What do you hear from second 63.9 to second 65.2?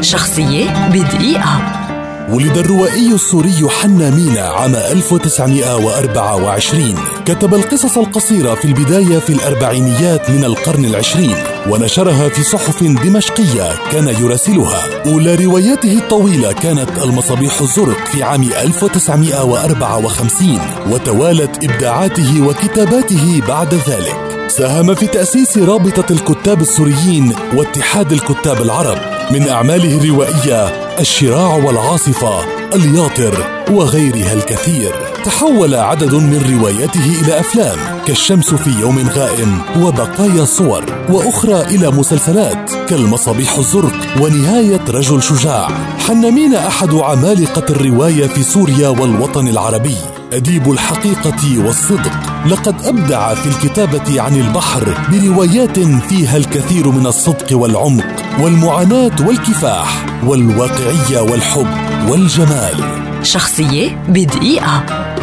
بدقيقة.